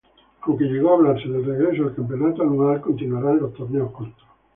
Aunque 0.41 0.63
llegó 0.63 0.89
a 0.89 0.93
hablarse 0.95 1.27
del 1.29 1.45
regreso 1.45 1.83
del 1.83 1.93
campeonato 1.93 2.41
anual, 2.41 2.81
continuarán 2.81 3.37
los 3.37 3.53
torneos 3.53 3.91
cortos. 3.91 4.25